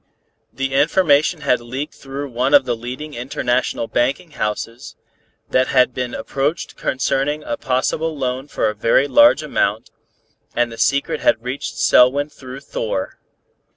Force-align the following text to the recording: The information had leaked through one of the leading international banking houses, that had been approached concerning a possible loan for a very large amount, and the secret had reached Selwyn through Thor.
The 0.51 0.73
information 0.73 1.41
had 1.41 1.61
leaked 1.61 1.93
through 1.93 2.31
one 2.31 2.55
of 2.55 2.65
the 2.65 2.75
leading 2.75 3.13
international 3.13 3.85
banking 3.87 4.31
houses, 4.31 4.95
that 5.51 5.67
had 5.67 5.93
been 5.93 6.15
approached 6.15 6.75
concerning 6.75 7.43
a 7.43 7.55
possible 7.55 8.17
loan 8.17 8.47
for 8.47 8.67
a 8.67 8.73
very 8.73 9.07
large 9.07 9.43
amount, 9.43 9.91
and 10.55 10.71
the 10.71 10.79
secret 10.79 11.19
had 11.21 11.43
reached 11.43 11.77
Selwyn 11.77 12.29
through 12.31 12.61
Thor. 12.61 13.19